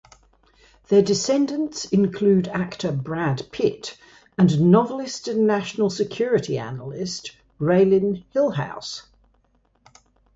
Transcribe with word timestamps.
Their 0.87 1.03
descendants 1.03 1.85
include 1.85 2.47
actor 2.47 2.91
Brad 2.91 3.51
Pitt 3.51 3.97
and 4.35 4.71
novelist 4.71 5.27
and 5.27 5.45
national 5.45 5.91
security 5.91 6.57
analyst 6.57 7.37
Raelynn 7.59 8.23
Hillhouse. 8.33 9.03